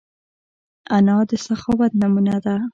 انا 0.95 1.17
د 1.29 1.31
سخاوت 1.45 1.91
نمونه 2.01 2.35
ده 2.45 2.55